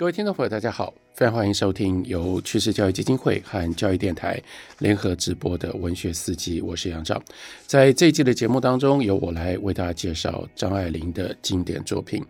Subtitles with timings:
[0.00, 4.42] 各位听众朋友，大家好，非常欢迎收听由趋势教育基金会和教育电台
[4.78, 7.22] 联合直播的文学四季，我是杨照。
[7.66, 12.24] 在这一季的节目当中，由我来为大家介绍张爱玲的经典作品。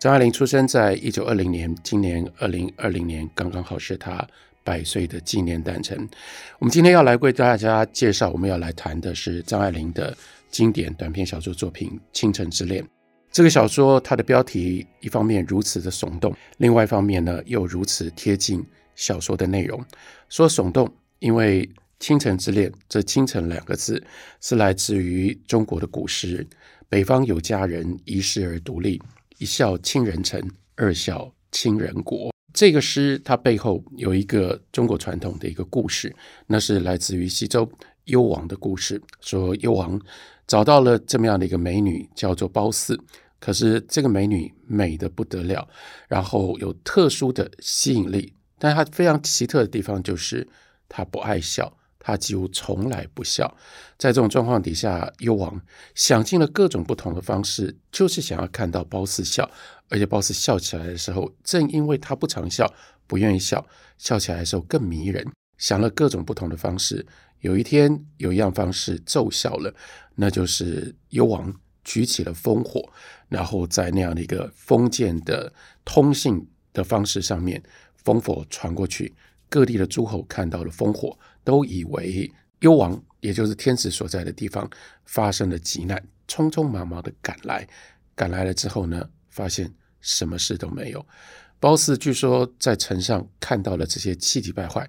[0.00, 4.26] 张爱玲出生在一九二零年，今年二零二零年刚刚好是她
[4.64, 5.96] 百岁的纪念诞辰。
[6.58, 10.12] 我们今天要来为大家介绍，我们要来谈的是张爱玲的
[10.50, 12.82] 经典短篇小说作品《倾城之恋》。
[13.32, 18.62] 这个小说，它的标题一方面如此的耸动，另外一方面呢，又如此贴近
[18.94, 19.82] 小说的内容。
[20.28, 21.66] 说耸动，因为
[21.98, 24.04] “倾城之恋”这“倾城”两个字
[24.42, 26.46] 是来自于中国的古诗
[26.90, 29.00] ：“北方有佳人，遗世而独立，
[29.38, 30.38] 一笑倾人城，
[30.76, 36.14] 二笑倾人国。”这个诗它背后有一个中国传统的一个故事，
[36.46, 37.66] 那是来自于西周
[38.04, 39.00] 幽王的故事。
[39.22, 39.98] 说幽王
[40.46, 42.98] 找到了这么样的一个美女，叫做褒姒。
[43.38, 45.68] 可是这个美女美的不得了，
[46.06, 50.46] 然后有特殊的吸引力，但她非常奇特的地方就是
[50.88, 53.52] 她不爱笑，她几乎从来不笑。
[53.98, 55.60] 在这种状况底下，幽王
[55.96, 59.50] 想尽了各种不同的方式，就是想要看到褒姒笑，
[59.88, 62.72] 而且褒姒笑起来的时候，正因为她不常笑，
[63.08, 63.66] 不愿意笑，
[63.98, 65.26] 笑起来的时候更迷人。
[65.62, 67.06] 想了各种不同的方式，
[67.38, 69.72] 有一天有一样方式奏效了，
[70.16, 71.54] 那就是幽王。
[71.84, 72.92] 举起了烽火，
[73.28, 75.52] 然后在那样的一个封建的
[75.84, 77.60] 通信的方式上面，
[78.04, 79.12] 烽火传过去，
[79.48, 84.68] 各地的诸侯看到了烽火，都以为幽王，也就是天子所在的地方
[85.04, 87.68] 发生了急难，匆匆忙忙的赶来。
[88.14, 91.04] 赶来了之后呢，发现什么事都没有。
[91.58, 94.88] 褒姒据说在城上看到了这些气急败坏、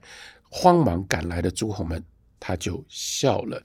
[0.56, 2.02] 慌忙赶来的诸侯们，
[2.40, 3.60] 他就笑了，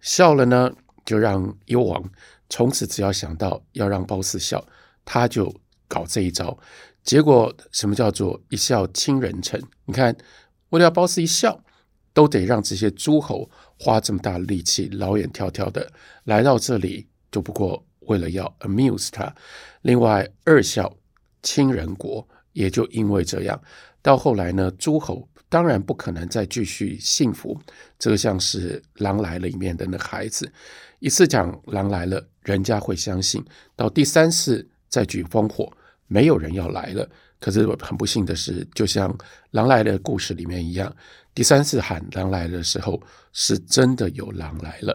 [0.00, 0.70] 笑了呢，
[1.02, 2.04] 就让幽王。
[2.50, 4.62] 从此，只要想到要让褒姒笑，
[5.02, 5.50] 他就
[5.88, 6.58] 搞这一招。
[7.02, 9.58] 结果，什么叫做一笑倾人城？
[9.86, 10.14] 你看，
[10.68, 11.64] 为了要褒姒一笑，
[12.12, 15.90] 都得让这些诸侯花这么大力气，老远迢迢的
[16.24, 19.34] 来到这里，就不过为了要 amuse 他。
[19.80, 20.94] 另外，二笑
[21.42, 23.58] 倾人国，也就因为这样，
[24.02, 27.58] 到后来呢，诸侯当然不可能再继续幸福。
[27.98, 30.50] 这个像是《狼来了》里面的那个孩子。
[30.98, 33.42] 一次讲狼来了，人家会相信；
[33.74, 35.70] 到第三次再举烽火，
[36.06, 37.08] 没有人要来了。
[37.38, 39.14] 可是很不幸的是，就像
[39.50, 40.94] 狼来了故事里面一样，
[41.34, 43.00] 第三次喊狼来的时候，
[43.32, 44.94] 是真的有狼来了。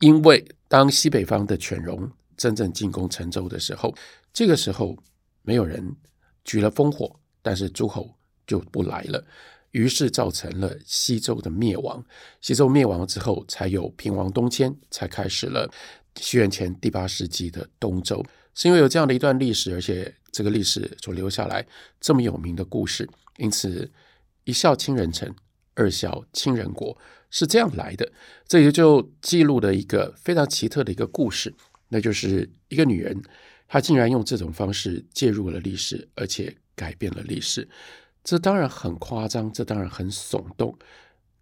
[0.00, 3.92] 因为当西北方的犬戎真正进攻陈州的时候，
[4.32, 4.96] 这个时候
[5.42, 5.84] 没有人
[6.44, 8.14] 举了烽火，但是诸侯
[8.46, 9.24] 就不来了。
[9.76, 12.02] 于是造成了西周的灭亡。
[12.40, 15.70] 西周灭亡之后，才有平王东迁，才开始了
[16.18, 18.24] 西元前第八世纪的东周。
[18.54, 21.66] 是因为有这样的一段历史，而且这个历史所留下来
[22.00, 23.06] 这么有名的故事，
[23.36, 23.90] 因此
[24.44, 25.30] 一笑倾人城，
[25.74, 26.96] 二笑倾人国
[27.28, 28.10] 是这样来的。
[28.48, 31.52] 这也就记录了一个非常奇特的一个故事，
[31.90, 33.22] 那就是一个女人，
[33.68, 37.68] 她竟然用这种方式介入了历史，而且改变了历史。
[38.26, 40.76] 这当然很夸张，这当然很耸动。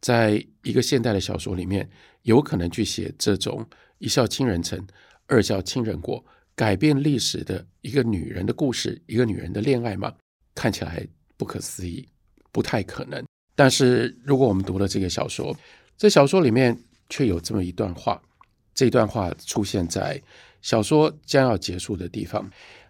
[0.03, 1.89] 在一个现代的小说里面，
[2.25, 4.87] 有可能去写这种一笑倾人城，
[5.27, 6.23] 二笑倾人国，
[6.55, 10.13] 改变历史的一个女人的故事，一个女人的恋爱吗？
[10.55, 11.09] 看起来
[11.39, 12.07] 不可思议，
[12.53, 13.25] 不太可能。
[13.57, 15.57] 但是如果我们读了这个小说，
[15.97, 16.79] 这小说里面
[17.09, 18.21] 却有这么一段话，
[18.75, 20.23] 这段话出现在
[20.61, 22.47] 小说将要结束的地方。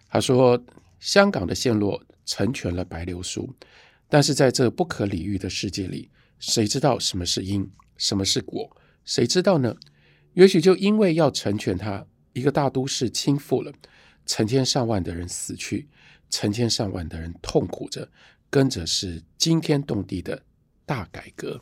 [0.09, 0.61] 他说
[0.99, 3.49] ：“香港的陷落成全了白流苏。”
[4.07, 8.69] 但是在这不可理喻的世界里，谁知道什么是因，什么是果？
[9.03, 9.75] 谁知道呢？
[10.33, 13.71] 也许就因为要成全他，一个大都市倾覆了，
[14.25, 15.87] 成千上万的人死去，
[16.29, 18.07] 成千上万的人痛苦着，
[18.49, 20.43] 跟着是惊天动地的
[20.85, 21.59] 大改革。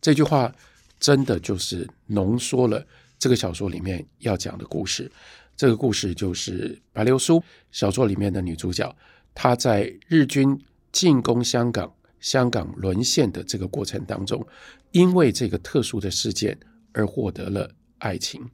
[0.00, 0.54] 这句话
[0.98, 2.86] 真的就是浓缩了
[3.18, 5.10] 这个小说里面要讲的故事。
[5.56, 7.42] 这个故事就是白流苏
[7.72, 8.94] 小说里面的女主角，
[9.34, 10.60] 她在日军。
[10.90, 14.46] 进攻香港，香港沦陷的这个过程当中，
[14.90, 16.58] 因为这个特殊的事件
[16.92, 18.48] 而获得了爱情。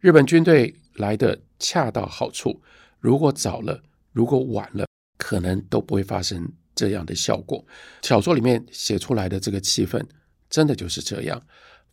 [0.00, 2.62] 日本军队来的恰到好处，
[3.00, 3.82] 如果早了，
[4.12, 4.86] 如果晚了，
[5.18, 7.64] 可能都不会发生这样的效果。
[8.02, 10.04] 小说里面写出来的这个气氛，
[10.48, 11.42] 真的就是这样，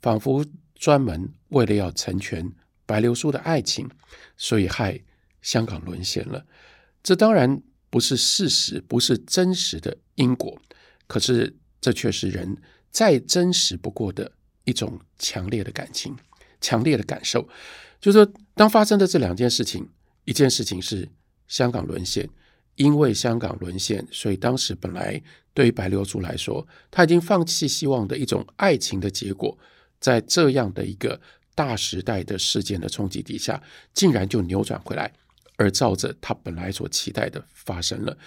[0.01, 0.45] 仿佛
[0.75, 2.51] 专门为了要成全
[2.85, 3.89] 白流苏的爱情，
[4.37, 4.99] 所以害
[5.41, 6.45] 香港沦陷了。
[7.01, 7.61] 这当然。
[7.89, 10.59] 不是事实，不是真实的因果，
[11.07, 12.55] 可是这却是人
[12.91, 14.31] 再真实不过的
[14.63, 16.15] 一种强烈的感情、
[16.61, 17.47] 强烈的感受。
[17.99, 19.89] 就是说，当发生的这两件事情，
[20.25, 21.09] 一件事情是
[21.47, 22.29] 香港沦陷，
[22.75, 25.21] 因为香港沦陷，所以当时本来
[25.53, 29.57] 对于白流苏来说，他已经放弃希望的一种爱情的结果，
[29.99, 31.19] 在这样的一个
[31.55, 33.61] 大时代的事件的冲击底下，
[33.93, 35.11] 竟然就扭转回来，
[35.59, 38.17] 而照着他本来所期待的发生了。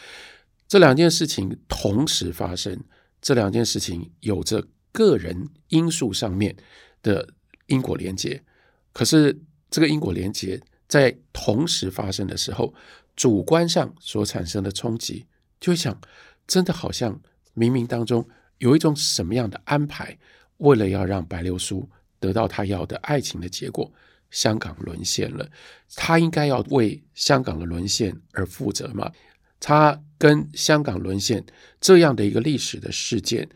[0.69, 2.79] 这两件事情同时发生，
[3.21, 6.55] 这两件事情有着个人因素上面
[7.03, 7.29] 的
[7.67, 8.45] 因果连结，
[8.93, 9.41] 可是
[9.71, 12.73] 这个因果连结在同时发生的时候。
[13.15, 15.27] 主观上所产生的冲击，
[15.61, 16.01] 就想，
[16.47, 17.21] 真的好像
[17.55, 18.27] 冥冥当中
[18.57, 20.19] 有一种什么样的安排，
[20.57, 21.87] 为了要让白流苏
[22.19, 23.93] 得到他要的爱情的结果，
[24.33, 25.49] 香港沦陷了，
[25.95, 29.13] 他应该要为香港的沦陷而负责吗？
[29.61, 31.45] 他跟香港沦陷
[31.81, 33.49] 这样的一个历史的事件，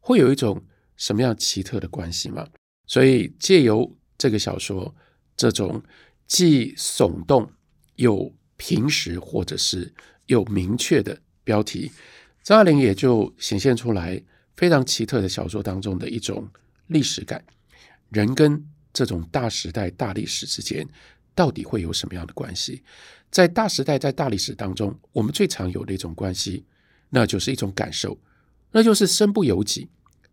[0.00, 0.64] 会有一种
[0.96, 2.48] 什么样奇特的关系吗？
[2.86, 4.94] 所以借由这个小说，
[5.36, 5.82] 这种
[6.26, 7.50] 既耸动
[7.96, 9.92] 又平实或者是
[10.26, 11.90] 有明确的标题，
[12.42, 14.22] 张爱玲也就显现出来
[14.56, 16.48] 非常奇特的小说当中的一种
[16.86, 17.44] 历史感。
[18.10, 20.86] 人跟这种大时代、大历史之间，
[21.34, 22.82] 到底会有什么样的关系？
[23.30, 26.64] 在大时代、在大历史当中，我们最常有的一种关系，
[27.08, 28.18] 那就是一种感受，
[28.70, 29.88] 那就是身不由己。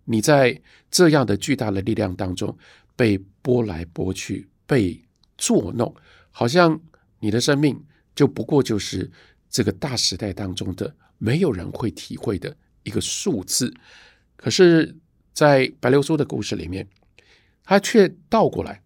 [0.05, 0.59] 你在
[0.91, 2.57] 这样的巨大的力量当中
[2.95, 4.99] 被拨来拨去，被
[5.37, 5.95] 作弄，
[6.31, 6.79] 好像
[7.19, 7.81] 你的生命。
[8.15, 9.09] 就不过就是
[9.49, 12.53] 这个大时代当中的没有人会体会的
[12.83, 13.73] 一个数字，
[14.35, 14.93] 可是，
[15.33, 16.85] 在白流苏的故事里面，
[17.69, 18.81] 他却倒过来，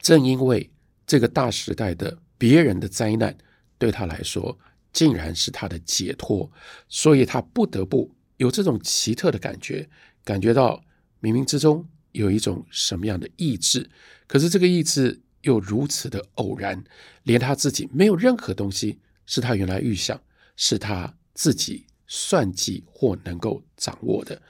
[0.00, 0.68] 正因为
[1.06, 3.38] 这个大时代的别人的灾难
[3.78, 4.58] 对他来说，
[4.92, 6.50] 竟然是他的解脱，
[6.88, 9.88] 所以他不得不有这种奇特的感觉，
[10.24, 10.82] 感觉到
[11.22, 13.88] 冥冥之中有一种什么样的意志，
[14.26, 15.20] 可是这个意志。
[15.42, 16.82] 又如此的偶然，
[17.24, 20.18] 连他自己没有任何东西是他原来预想，
[20.56, 24.40] 是他自己算计或能够掌握的。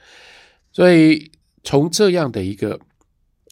[0.71, 1.29] 所以
[1.63, 2.79] 从这样的一个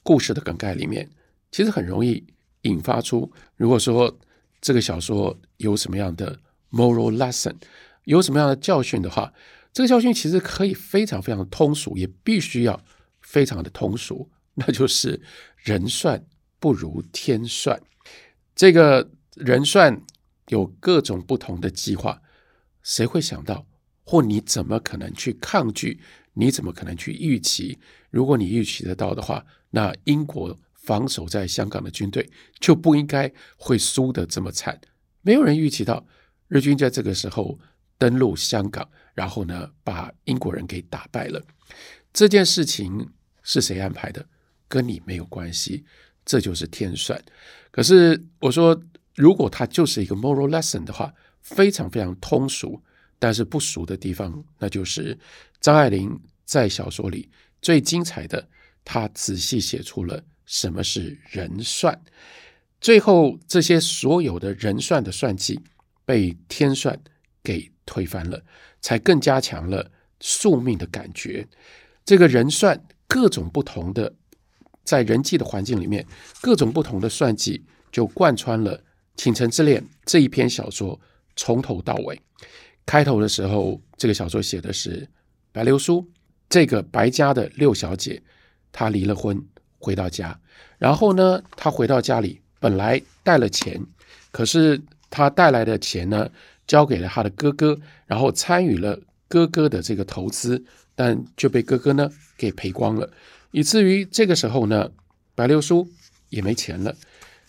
[0.03, 1.09] 故事的梗概里面，
[1.51, 2.23] 其实很容易
[2.61, 4.19] 引发出，如果说
[4.61, 6.39] 这个小说有什么样的
[6.71, 7.55] moral lesson，
[8.03, 9.33] 有什么样的教训的话，
[9.71, 12.79] 这个教训其实可以非常非常通俗，也必须要
[13.21, 15.21] 非常的通俗，那就是
[15.57, 16.23] 人算。
[16.59, 17.77] 不如天算，
[18.55, 20.01] 这个人算
[20.47, 22.21] 有各种不同的计划，
[22.81, 23.65] 谁会想到？
[24.05, 25.99] 或你怎么可能去抗拒？
[26.33, 27.77] 你怎么可能去预期？
[28.09, 34.79] 如果你预期得到的话，那英国防守在香港的军队就不应该会输得这么惨。
[35.21, 36.05] 没有人预期到
[36.47, 37.59] 日军在这个时候
[37.97, 41.41] 登陆香港，然后呢，把英国人给打败了。
[42.11, 43.09] 这件事情
[43.41, 44.25] 是谁安排的？
[44.67, 45.85] 跟你没有关系。
[46.25, 47.21] 这就是天算，
[47.69, 48.81] 可是我说，
[49.15, 52.81] 如果它就是一个 moral lesson 的话，非常非常通俗，
[53.23, 55.17] 但是不俗的地方，那就是
[55.61, 57.29] 张爱玲在小说里
[57.61, 58.45] 最精彩的，
[58.83, 61.97] 她仔细写出了什么是人算，
[62.81, 65.57] 最后这些所有的人算的算计
[66.03, 67.01] 被天算
[67.41, 68.43] 给推翻了，
[68.81, 71.47] 才更加强了宿命的感觉。
[72.03, 72.77] 这个人算
[73.07, 74.13] 各种不同的。
[74.83, 76.05] 在人际的环境里面，
[76.41, 78.77] 各种不同的算计就贯穿了
[79.15, 80.99] 《倾城之恋》这一篇小说
[81.37, 82.21] 从头到尾。
[82.85, 85.07] 开头的时候，这个小说写的是
[85.51, 86.05] 白流苏
[86.49, 88.21] 这个白家的六小姐，
[88.71, 89.41] 她离了婚
[89.79, 90.39] 回到家，
[90.77, 93.81] 然后呢，她回到家里本来带了钱，
[94.31, 96.29] 可是她带来的钱呢，
[96.67, 100.63] 交给了她的哥哥，然后参与了哥哥的这个投资，
[100.93, 103.09] 但就被哥哥呢给赔光了。
[103.51, 104.91] 以至于这个时候呢，
[105.35, 105.87] 白流苏
[106.29, 106.95] 也没钱了，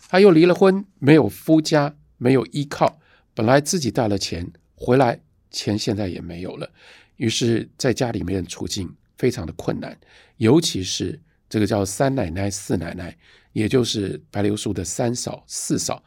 [0.09, 2.99] 她又离了婚，没有夫家，没有依靠，
[3.35, 5.21] 本来自己带了钱回来，
[5.55, 6.71] 钱现在也没有了，
[7.17, 9.99] 于是在家里面处境非常的困难，
[10.37, 11.19] 尤其是
[11.49, 13.17] 这个叫三奶奶、四奶奶，
[13.53, 16.03] 也就是白流苏的三嫂、四嫂，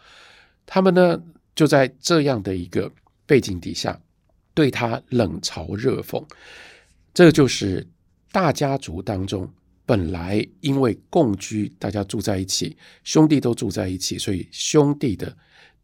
[0.65, 1.23] 他们呢
[1.55, 2.91] 就在这样的一个
[3.25, 3.99] 背景底下，
[4.53, 6.23] 对他冷嘲热讽，
[7.13, 7.87] 这就是
[8.31, 9.51] 大家族当中。
[9.87, 12.75] 本来因为共居，大家住在一起，
[13.05, 15.33] 兄弟都住在一起，所以兄弟的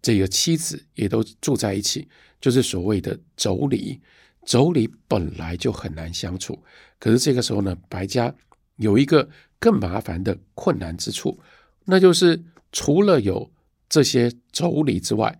[0.01, 2.05] 这个妻子也都住在一起，
[2.43, 3.97] 就是所谓的妯娌。
[4.45, 6.61] 妯娌本来就很难相处，
[6.99, 8.35] 可是这个时候呢，白家
[8.75, 11.39] 有一个更麻烦的困难之处，
[11.85, 13.49] 那就是除了有
[13.87, 15.39] 这些妯娌之外，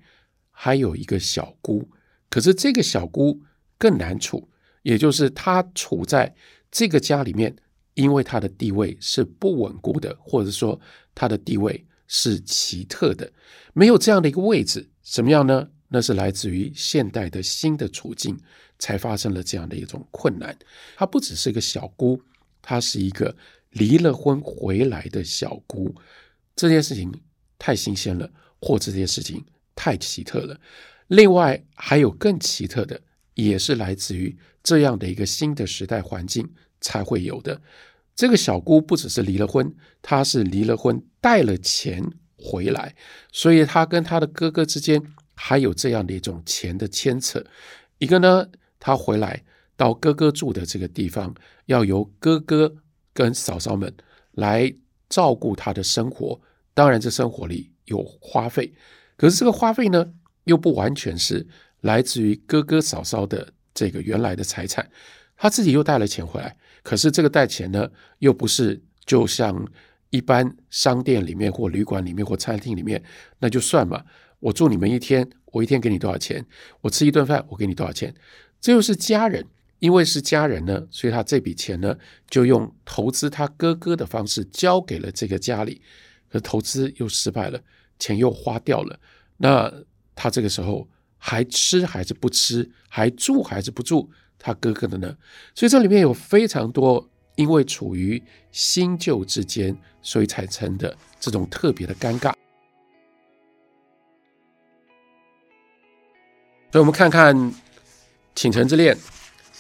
[0.52, 1.92] 还有一个小姑。
[2.30, 3.42] 可是这个小姑
[3.78, 4.50] 更难处，
[4.84, 6.34] 也就是她处在
[6.72, 7.54] 这个家里面。
[7.96, 10.82] 因为她的地位是不稳固的，或者说
[11.14, 13.32] 他的地位是奇特的，
[13.74, 15.70] 没有这样的一个位置，什么样呢？
[15.94, 18.36] 那是来自于现代的新的处境，
[18.80, 20.58] 才发生了这样的一种困难。
[20.98, 22.20] 她不只是一个小姑，
[22.64, 23.36] 她是一个
[23.70, 25.94] 离了婚回来的小姑。
[26.56, 27.14] 这件事情
[27.60, 28.28] 太新鲜了，
[28.60, 29.46] 或者这件事情
[29.76, 30.60] 太奇特了。
[31.10, 33.00] 另外还有更奇特的，
[33.36, 36.50] 也是来自于这样的一个新的时代环境
[36.82, 37.62] 才会有的。
[38.16, 39.72] 这个小姑不只是离了婚，
[40.02, 42.04] 她是离了婚带了钱
[42.36, 42.96] 回来，
[43.32, 45.00] 所以她跟她的哥哥之间
[45.36, 47.44] 还有这样的一种钱的牵扯。
[47.98, 48.48] 一个呢，
[48.80, 49.44] 他回来
[49.76, 51.34] 到哥哥住的这个地方，
[51.68, 52.76] 要由哥哥
[53.14, 53.94] 跟嫂嫂们
[54.32, 54.74] 来
[55.10, 56.42] 照顾他的生活。
[56.74, 58.74] 当然，这生活里有花费，
[59.16, 60.14] 可是这个花费呢，
[60.46, 61.48] 又不完全是
[61.82, 64.90] 来自于哥哥嫂嫂的这个原来的财产，
[65.38, 66.58] 他自己又带了钱回来。
[66.82, 69.66] 可是这个带钱呢，又不是就像
[70.10, 73.04] 一般商店里面或旅馆里面或餐厅里面，
[73.40, 74.04] 那就算嘛。
[74.44, 76.46] 我住你们一天，我一天给你多少钱？
[76.82, 78.14] 我吃一顿饭，我给你多少钱？
[78.60, 79.46] 这又是家人，
[79.80, 81.98] 因为是家人呢，所以他这笔钱呢，
[82.30, 85.82] 就用投资他哥哥的方式交给了这个家里。
[86.30, 87.62] 可投资又失败了，
[88.00, 89.00] 钱又花掉了，
[89.38, 89.72] 那
[90.14, 92.70] 他这个时候还吃还是不吃？
[92.90, 94.10] 还住还是不住？
[94.38, 95.16] 他哥哥的呢？
[95.56, 98.22] 所以这里面有非常多因为处于
[98.52, 102.34] 新旧之间，所以产生的这种特别的尴尬。
[106.74, 107.38] 所以，我们看看
[108.34, 108.96] 《倾城之恋》，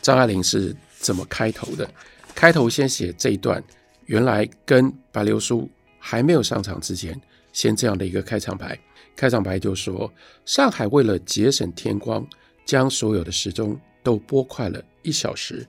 [0.01, 1.87] 张爱玲是怎么开头的？
[2.33, 3.63] 开头先写这一段，
[4.07, 7.15] 原来跟白流苏还没有上场之前，
[7.51, 8.75] 先这样的一个开场白。
[9.15, 10.11] 开场白就说
[10.43, 12.27] ：“上海为了节省天光，
[12.65, 15.65] 将所有的时钟。”都拨快了一小时，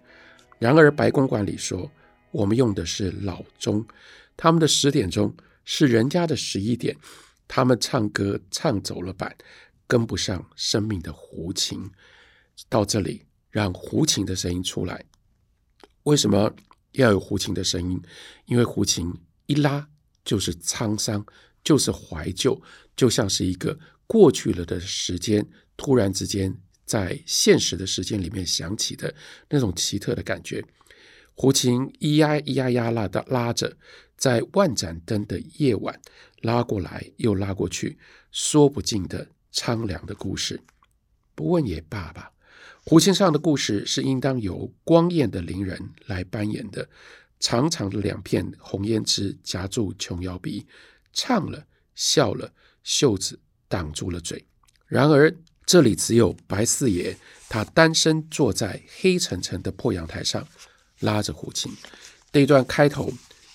[0.59, 1.89] 然而白公馆里说，
[2.31, 3.87] 我们用的是老钟，
[4.35, 5.33] 他们的十点钟
[5.67, 6.97] 是人家的十一点，
[7.47, 9.33] 他们唱歌唱走了板，
[9.87, 11.91] 跟不上生命的胡琴。
[12.69, 15.05] 到这里，让胡琴的声音出来。
[16.05, 16.55] 为什么
[16.93, 18.01] 要有胡琴的声音？
[18.47, 19.13] 因为胡琴
[19.47, 19.89] 一拉
[20.25, 21.25] 就是沧桑，
[21.63, 22.61] 就是怀旧，
[22.97, 26.61] 就像是一个过去了的时间，突然之间。
[26.87, 29.15] 在现实的时间里面响起的
[29.49, 30.63] 那种奇特的感觉，
[31.35, 33.79] 胡琴咿呀咿呀呀拉的拉着，
[34.19, 35.99] 在万盏灯的夜晚
[36.43, 37.99] 拉过来又拉过去，
[38.31, 40.61] 说不尽的苍凉的故事。
[41.35, 42.31] 不问也罢吧。
[42.85, 46.87] 胡琴上的故事是应当由光艳的伶人来扮演的。
[47.41, 50.67] 长长的两片红胭脂夹住琼瑶鼻，
[51.13, 54.45] 唱了笑了，袖子挡住了嘴。
[54.87, 55.35] 然而。
[55.67, 57.17] 这里只有白四爷，
[57.49, 60.47] 他单身坐在黑沉沉的破阳台上，
[61.01, 61.73] 拉着胡琴。
[62.31, 63.11] 这一段开头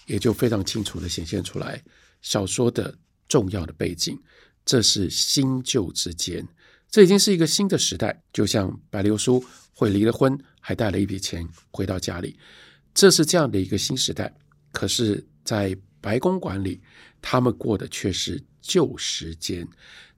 [0.08, 1.84] 也就非常清楚地显现出来
[2.24, 4.20] 小说的重要的背景。
[4.70, 6.48] 这是新旧之间，
[6.92, 8.22] 这已经是一个新的时代。
[8.32, 12.38] 就像白流苏会离了婚，还带了一笔钱回到家里，
[12.94, 14.32] 这是这样的一个新时代。
[14.72, 16.80] 可是，在白公馆里，
[17.20, 19.68] 他们过的却是旧时间。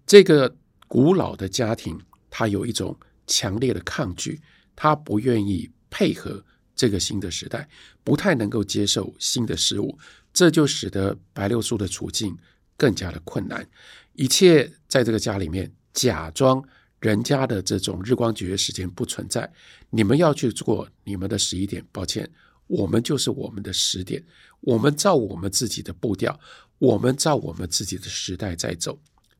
[0.06, 0.54] 这个。
[0.90, 1.98] 古老的家庭，
[2.30, 4.42] 他有一种强烈的抗拒，
[4.76, 6.44] 他不愿意配合
[6.76, 7.66] 这个新的时代，
[8.04, 9.98] 不太能够接受新的事物，
[10.34, 12.38] 这就使得白流苏的处境
[12.76, 13.66] 更加的困难。
[14.14, 16.64] 一切在这个家里面假装
[17.00, 19.52] 人家的这种日光节约时间不存在，
[19.90, 22.30] 你们要去做你们的十一点，抱歉，
[22.68, 24.24] 我们就是我们的十点，
[24.60, 26.40] 我们照我们自己的步调，
[26.78, 29.00] 我们照我们自己的时代在走。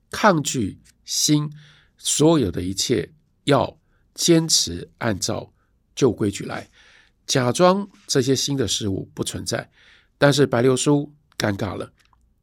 [0.10, 1.50] 抗拒新，
[1.98, 3.14] 所有的一切
[3.44, 3.80] 要
[4.14, 5.54] 坚持按照
[5.96, 6.70] 旧规矩来，
[7.26, 9.70] 假装这些新的事物不存在。
[10.18, 11.92] 但是白流苏尴尬了，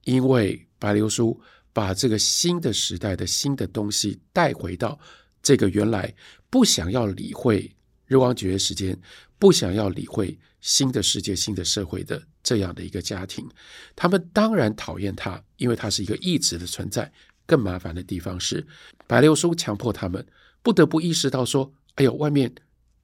[0.04, 1.40] 因为白流苏
[1.78, 4.98] 把这个新的时代的新的东西带回到
[5.40, 6.12] 这个原来
[6.50, 7.72] 不想要理会
[8.06, 9.00] 日光节约时间，
[9.38, 13.48] 不想要理会新的世界、新的社会的这样的一个家庭。
[13.94, 17.08] 他们当然讨厌他，因为他是一个异质的存在。
[17.46, 18.66] 更麻烦的地方是，
[19.06, 20.26] 白流苏强迫他们
[20.64, 22.52] 不得不意识到说：“哎呦，外面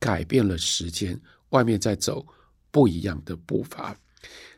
[0.00, 1.16] 改变了时间，
[1.50, 2.26] 外面在走
[2.73, 3.97] 不一样的步伐。”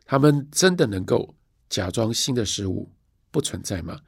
[0.07, 1.35] 他们真的能够
[1.69, 2.91] 假装新的事物
[3.37, 4.01] 不存在吗？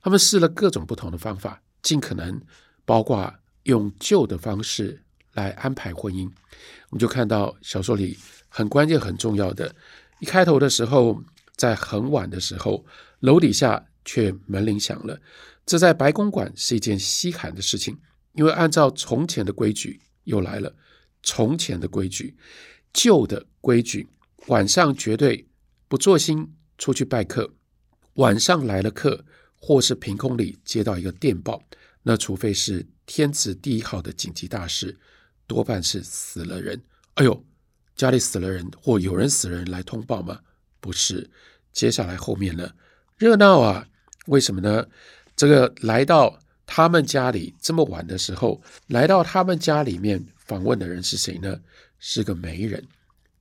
[0.00, 2.40] 他们试了各种不同的方法，尽可能
[2.84, 5.02] 包括用旧的方式
[5.32, 6.30] 来安排婚姻。
[6.90, 8.16] 我们就看到小说里
[8.48, 9.74] 很关键、很重要的，
[10.20, 11.20] 一开头的时候，
[11.56, 12.84] 在很晚的时候，
[13.18, 13.84] 楼底下。
[14.08, 15.20] 却门铃响了，
[15.66, 17.98] 这在白公馆是一件稀罕的事情，
[18.34, 20.72] 因为按照从前的规矩又来了。
[21.24, 22.36] 从前的规矩，
[22.92, 24.06] 旧的规矩，
[24.46, 25.48] 晚上绝对
[25.88, 27.52] 不做新出去拜客。
[28.16, 29.24] 晚上来了客，
[29.58, 31.62] 或是凭空里接到一个电报，
[32.02, 34.98] 那除非是天字第一号的紧急大事，
[35.46, 36.82] 多半是死了人。
[37.14, 37.44] 哎呦，
[37.94, 40.40] 家里死了人，或有人死了人来通报吗？
[40.80, 41.30] 不是。
[41.72, 42.70] 接下来后面呢，
[43.18, 43.86] 热闹啊！
[44.26, 44.86] 为什么呢？
[45.36, 51.60] 这个来到他们家里这么晚的时候，来到他们家里面访问的人是谁呢？
[51.98, 52.82] 是个媒人。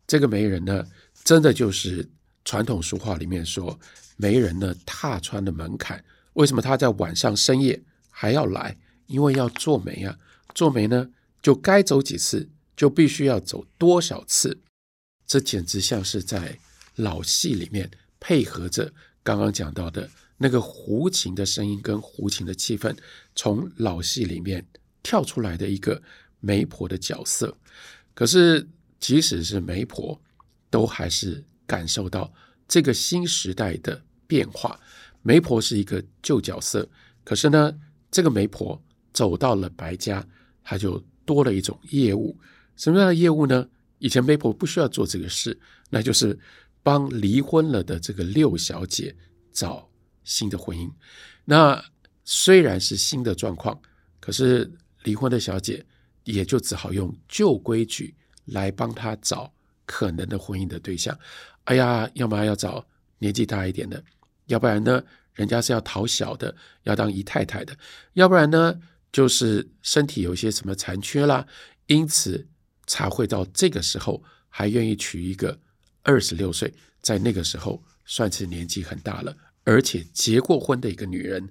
[0.06, 0.86] 这个媒人呢，
[1.24, 2.06] 真的就是
[2.44, 3.80] 传统俗话里面说，
[4.16, 6.04] 媒人呢踏穿了门槛。
[6.34, 8.78] 为什么他在晚上深夜还要来？
[9.08, 10.18] 因为要做媒啊，
[10.54, 11.10] 做媒呢
[11.42, 14.62] 就该走几次，就必须要走多少次。
[15.26, 16.58] 这简直像是在
[16.96, 17.90] 老戏里面。
[18.18, 18.92] 配合着
[19.22, 22.98] 刚刚讲到的那个胡琴的声音跟胡琴的气氛，
[23.36, 24.66] 从老戏里面
[25.04, 26.02] 跳出来的一个
[26.40, 27.56] 媒婆的角色。
[28.16, 28.68] 可是，
[29.00, 30.20] 即使是媒婆，
[30.72, 32.34] 都还是感受到
[32.68, 34.80] 这个新时代的变化。
[35.22, 36.88] 媒婆是一个旧角色，
[37.24, 37.76] 可是呢，
[38.12, 38.82] 这个媒婆
[39.14, 40.26] 走到了白家，
[40.64, 42.38] 她就多了一种业务。
[42.76, 43.68] 什么样的业务呢？
[44.00, 46.38] 以前媒婆不需要做这个事，那就是。
[46.86, 49.16] 帮离婚了的这个六小姐
[49.52, 49.90] 找
[50.24, 50.88] 新的婚姻，
[51.44, 51.84] 那
[52.24, 53.82] 虽然是新的状况，
[54.20, 55.84] 可是离婚的小姐
[56.26, 58.14] 也就只好用旧规矩
[58.46, 59.52] 来帮她找
[59.86, 61.18] 可能的婚姻的对象。
[61.66, 62.86] 哎呀，要么要找
[63.20, 64.04] 年纪大一点的，
[64.48, 67.76] 要不然呢，人家是要讨小的，要当姨太太的，
[68.14, 68.80] 要不然呢，
[69.12, 71.46] 就是身体有些什么残缺啦，
[71.88, 72.48] 因此
[72.86, 75.60] 才会到这个时候还愿意娶一个。
[76.08, 81.50] 二十六岁，在那个时候算是年纪很大了，而且结过婚的一个女人，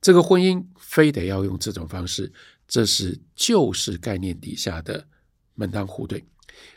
[0.00, 2.32] 这个婚姻非得要用这种方式，
[2.66, 5.06] 这是旧式概念底下的
[5.54, 6.24] 门当户对。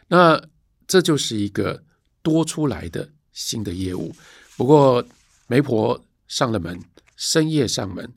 [0.08, 0.40] 那
[0.88, 1.84] 这就是一个
[2.22, 4.14] 多出来的新的业务。
[4.58, 5.06] 不过
[5.48, 6.80] 媒婆上了门，
[7.16, 8.12] 深夜上门，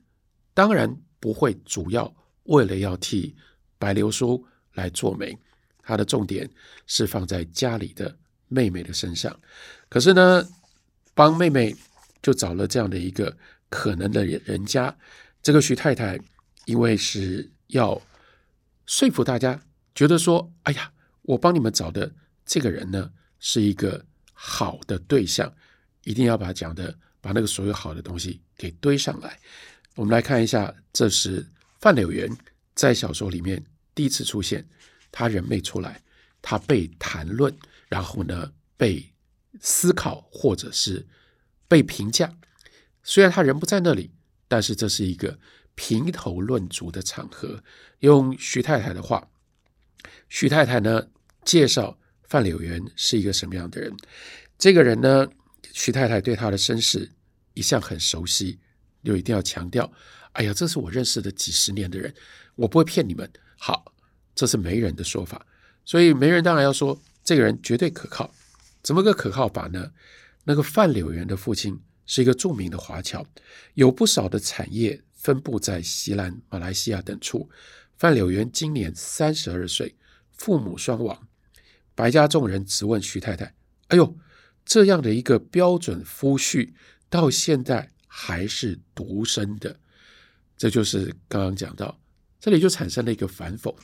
[0.53, 3.35] 当然不会主要为了要替
[3.77, 5.37] 白流苏来做媒，
[5.83, 6.49] 她的重点
[6.87, 8.15] 是放在家里的。
[8.51, 9.39] 妹妹的身上，
[9.89, 10.43] 可是呢，
[11.13, 11.75] 帮妹妹
[12.19, 13.37] 就找了这样的一个
[13.69, 14.97] 可能的人家。
[15.43, 16.19] 这个徐太太
[16.65, 18.01] 因为是要
[18.87, 19.61] 说服大家，
[19.93, 20.91] 觉得说：“哎呀，
[21.21, 22.11] 我帮你们找的
[22.49, 25.53] 这个人呢，是一个好的对象，
[26.03, 29.39] 一定要把讲的把那个所有好的东西给堆上来。”
[29.93, 31.45] 我们来看一下，这是
[31.79, 32.27] 范柳原
[32.73, 34.67] 在小说里面第一次出现，
[35.11, 36.01] 他人没出来，
[36.41, 37.55] 他被谈论。
[37.87, 39.13] 然后呢，被
[39.59, 41.07] 思考或者是
[41.67, 42.35] 被评价。
[43.03, 44.11] 虽然他人不在那里，
[44.47, 45.37] 但是这是一个
[45.75, 47.63] 评头论足的场合。
[47.99, 49.29] 用徐太太的话，
[50.29, 51.09] 徐太太呢
[51.45, 51.98] 介绍
[52.29, 53.91] 范柳园是一个什么样的人。
[54.57, 55.27] 这个人呢，
[55.73, 57.11] 徐太太对他的身世
[57.53, 58.59] 一向很熟悉，
[59.03, 59.91] 就一定要强调：
[60.33, 62.13] 哎呀，这是我认识的几十年的人，
[62.55, 63.29] 我不会骗你们。
[63.57, 63.93] 好，
[64.33, 65.45] 这是媒人的说法，
[65.83, 66.97] 所以媒人当然要说。
[67.21, 68.33] 这个人绝对可靠，
[68.81, 69.91] 怎么个可靠法呢？
[70.45, 73.23] 那个范柳园的父亲是一个著名的华侨，
[73.75, 77.47] 有不少的产业分布在锡兰、马来西亚等处。
[77.97, 79.95] 范柳园今年三十二岁，
[80.31, 81.28] 父母双亡。
[81.99, 83.53] 白家众人直问徐太太
[83.89, 84.15] ：“哎呦，
[84.63, 86.71] 这样的一个标准夫婿，
[87.09, 89.77] 到现在还是独身的？”
[90.55, 91.99] 这就是刚刚讲到，
[92.39, 93.75] 这里就产生了一个反讽：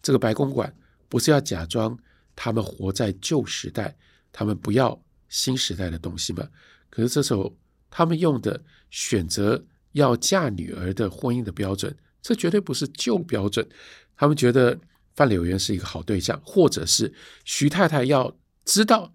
[0.00, 0.72] 这个白公馆
[1.08, 1.98] 不是要假装？
[2.36, 3.96] 他们活在旧时代，
[4.30, 6.48] 他们不要新时代的东西吗。
[6.88, 7.52] 可是这时候，
[7.90, 13.68] 他们用的选择要嫁女儿的婚姻的标准，这绝对不是旧标准。
[14.14, 14.78] 他们觉得
[15.14, 17.12] 范柳原是一个好对象，或者是
[17.44, 19.12] 徐太太要知道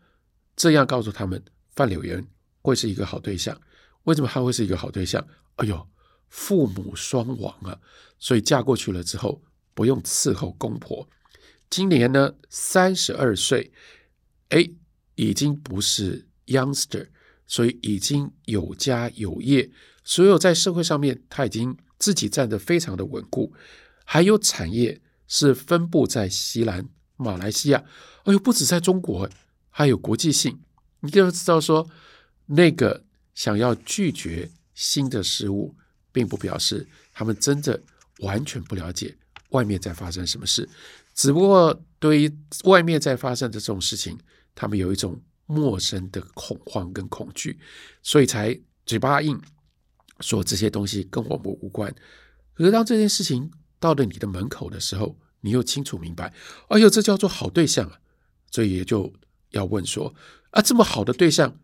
[0.55, 1.43] 这样告诉他们，
[1.75, 2.25] 范柳原
[2.61, 3.59] 会是一个好对象。
[4.03, 5.25] 为什么他会是一个好对象？
[5.55, 5.87] 哎呦，
[6.29, 7.79] 父母双亡啊，
[8.19, 9.41] 所以嫁过去了之后，
[9.73, 11.07] 不用伺候公婆。
[11.69, 13.71] 今年呢，三十二岁，
[14.49, 14.69] 哎，
[15.15, 17.07] 已经不是 youngster，
[17.47, 19.71] 所以已经有家有业，
[20.03, 23.53] 所有在社会上面他已经自己站得非常的稳固，
[24.03, 27.83] 还有产业是分布在西兰、马来西亚，
[28.23, 29.29] 哎呦，不止在中国，
[29.69, 30.59] 还有国际性。
[31.01, 31.87] 你就要知道说，
[32.47, 35.75] 那个想要拒绝新的事物，
[36.11, 37.81] 并不表示他们真的
[38.19, 39.15] 完全不了解
[39.49, 40.67] 外面在发生什么事。
[41.13, 44.17] 只不过，对于外面在发生的这种事情，
[44.53, 47.59] 他们有一种陌生的恐慌跟恐惧，
[48.01, 49.39] 所以才嘴巴硬
[50.19, 51.93] 说这些东西跟我们无关。
[52.53, 53.51] 可是当这件事情
[53.85, 56.33] 到了你的门口的时候，你又清楚明白，
[56.69, 57.99] 哎呦，这叫做好对象啊！
[58.49, 59.13] 所以也就
[59.51, 60.11] 要问说，
[60.49, 61.55] 啊，这么好的对象，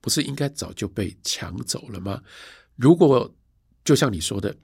[0.00, 2.22] 不是应该早就被抢走了吗？
[2.76, 3.30] 如果
[3.84, 4.56] 就像你说的，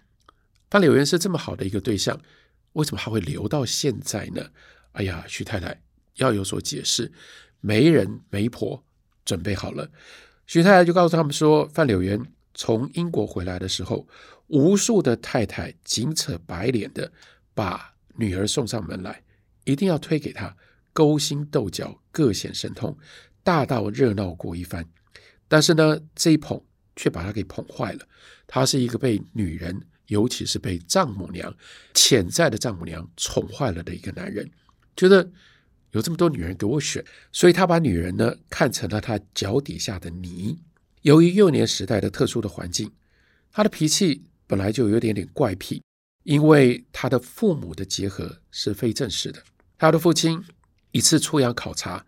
[0.70, 2.18] 范柳原是这么好的一个对象，
[2.72, 4.42] 为什么还会留到现在呢？
[4.92, 5.82] 哎呀，徐太太
[6.16, 7.12] 要有所解释。
[7.60, 8.82] 媒人媒婆
[9.26, 9.90] 准备好了，
[10.46, 12.18] 徐太太就告诉他们说，范柳原
[12.54, 14.08] 从英国回来的时候，
[14.52, 17.10] 无数的太太紧扯白脸的
[17.54, 19.22] 把女儿送上门来，
[19.64, 20.54] 一定要推给他，
[20.92, 22.94] 勾心斗角，各显神通，
[23.42, 24.86] 大到热闹过一番。
[25.48, 26.62] 但是呢，这一捧
[26.94, 28.06] 却把他给捧坏了。
[28.46, 31.54] 他是一个被女人，尤其是被丈母娘
[31.94, 34.50] 潜在的丈母娘宠坏了的一个男人，
[34.94, 35.30] 觉得
[35.92, 40.58] 有这么多女人给我选，所以他把女人呢看成了他脚底下的泥。
[41.00, 42.92] 由于幼年时代的特殊的环境，
[43.50, 45.82] 他的脾气本来就有点点怪癖，
[46.24, 49.42] 因为他的父母的结合是非正式的。
[49.78, 50.44] 他的父亲
[50.90, 52.04] 一次出洋考察，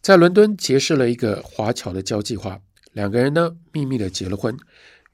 [0.00, 2.60] 在伦敦结识了一个华侨的交际花，
[2.92, 4.56] 两个人呢秘密的结了婚。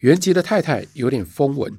[0.01, 1.73] 原籍的太太有点风闻，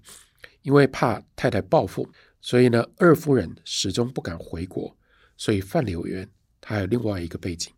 [0.63, 2.09] 因为怕太太报复，
[2.41, 4.97] 所以呢二夫人始终不敢回国。
[5.37, 6.27] 所以范柳原
[6.59, 7.71] 他还有另外一个背景，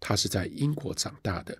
[0.00, 1.58] 他是在英国长大的。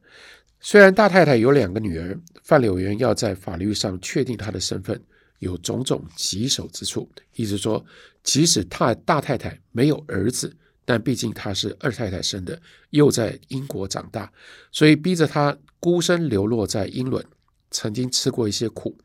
[0.63, 5.01] 虽然大太太有两个女儿，范柳原要在法律上确定她的身份，
[5.39, 7.11] 有种种棘手之处。
[7.35, 7.83] 意思说，
[8.23, 14.31] 即使他大太太没有儿子，但毕竟她是二太太生的，又在英国长大，
[14.71, 17.25] 所以逼着她孤身流落在英伦，
[17.71, 18.99] 曾经吃过一些苦，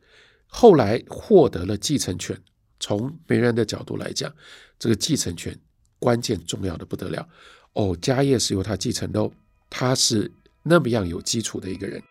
[0.46, 2.38] 后来获得了继承权。
[2.78, 4.30] 从媒人的角度来讲，
[4.78, 5.58] 这个继承权
[5.98, 7.26] 关键重要的不得了
[7.72, 9.32] 哦，家业是由他继承的哦，
[9.70, 10.30] 他是。
[10.68, 12.02] 那么样有基础的一个人，